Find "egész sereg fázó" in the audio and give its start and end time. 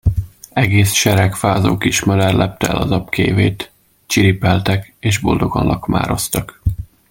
0.53-1.77